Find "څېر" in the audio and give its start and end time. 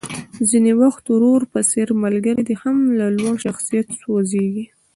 1.71-1.87